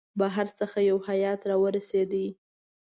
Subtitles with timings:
[0.19, 2.13] بهر څخه یو هیئات را ورسېد.